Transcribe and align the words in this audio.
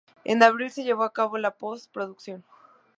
En 0.25 0.41
abril 0.41 0.71
se 0.71 0.83
llevó 0.83 1.03
a 1.03 1.13
cabo 1.13 1.37
la 1.37 1.51
post-producción. 1.53 2.43